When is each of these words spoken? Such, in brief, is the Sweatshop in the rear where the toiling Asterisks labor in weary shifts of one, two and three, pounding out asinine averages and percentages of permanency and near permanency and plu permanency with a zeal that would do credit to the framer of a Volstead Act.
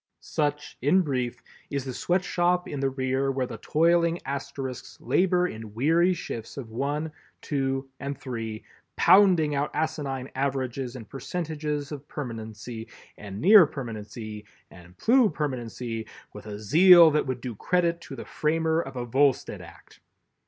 Such, 0.21 0.79
in 0.81 1.03
brief, 1.03 1.43
is 1.69 1.85
the 1.85 1.93
Sweatshop 1.93 2.67
in 2.67 2.79
the 2.79 2.89
rear 2.89 3.31
where 3.31 3.45
the 3.45 3.59
toiling 3.59 4.17
Asterisks 4.25 4.99
labor 4.99 5.45
in 5.47 5.75
weary 5.75 6.15
shifts 6.15 6.57
of 6.57 6.71
one, 6.71 7.11
two 7.39 7.87
and 7.99 8.17
three, 8.19 8.63
pounding 8.95 9.53
out 9.53 9.69
asinine 9.75 10.31
averages 10.33 10.95
and 10.95 11.07
percentages 11.07 11.91
of 11.91 12.07
permanency 12.07 12.87
and 13.15 13.39
near 13.39 13.67
permanency 13.67 14.43
and 14.71 14.97
plu 14.97 15.29
permanency 15.29 16.07
with 16.33 16.47
a 16.47 16.57
zeal 16.57 17.11
that 17.11 17.27
would 17.27 17.39
do 17.39 17.53
credit 17.53 18.01
to 18.01 18.15
the 18.15 18.25
framer 18.25 18.81
of 18.81 18.95
a 18.95 19.05
Volstead 19.05 19.61
Act. 19.61 19.99